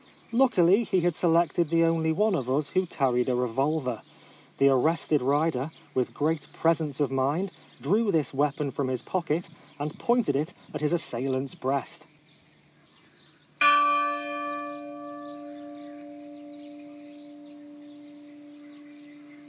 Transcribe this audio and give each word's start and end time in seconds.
Luckily 0.31 0.83
he 0.83 1.01
had 1.01 1.13
selected 1.13 1.69
the 1.69 1.83
only 1.83 2.11
one 2.11 2.33
of 2.33 2.49
us 2.49 2.69
who 2.69 2.87
carried 2.87 3.29
a 3.29 3.35
revolver. 3.35 4.01
The 4.57 4.67
arrested 4.69 5.21
rider, 5.21 5.69
with 5.93 6.11
great 6.11 6.51
presence 6.53 6.99
of 6.99 7.11
mind, 7.11 7.51
drew 7.79 8.11
this 8.11 8.33
weapon 8.33 8.71
from 8.71 8.87
his 8.87 9.03
pocket, 9.03 9.47
and 9.77 9.99
pointed 9.99 10.35
it 10.35 10.55
at 10.73 10.81
his 10.81 10.91
assailant's 10.91 11.53
breast. 11.53 12.07